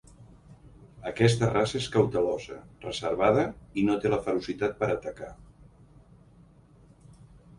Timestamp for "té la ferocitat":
4.05-4.75